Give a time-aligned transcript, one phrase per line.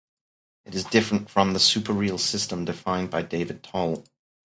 [0.65, 4.03] It is different from the super-real system defined by David Tall.